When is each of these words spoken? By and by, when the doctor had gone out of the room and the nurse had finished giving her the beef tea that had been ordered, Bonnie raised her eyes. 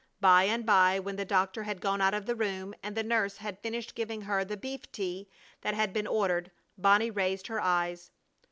By 0.19 0.45
and 0.45 0.65
by, 0.65 0.97
when 0.97 1.15
the 1.17 1.25
doctor 1.25 1.61
had 1.61 1.79
gone 1.79 2.01
out 2.01 2.15
of 2.15 2.25
the 2.25 2.33
room 2.35 2.73
and 2.81 2.97
the 2.97 3.03
nurse 3.03 3.37
had 3.37 3.59
finished 3.61 3.93
giving 3.93 4.21
her 4.21 4.43
the 4.43 4.57
beef 4.57 4.91
tea 4.91 5.29
that 5.61 5.75
had 5.75 5.93
been 5.93 6.07
ordered, 6.07 6.49
Bonnie 6.75 7.11
raised 7.11 7.45
her 7.45 7.61
eyes. 7.61 8.09